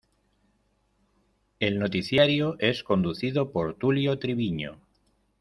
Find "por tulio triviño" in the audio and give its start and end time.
3.51-4.79